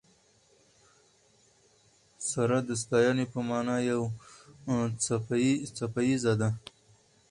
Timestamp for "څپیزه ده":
5.75-6.49